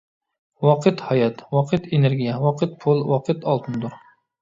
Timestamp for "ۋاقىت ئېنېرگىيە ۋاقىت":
1.57-2.77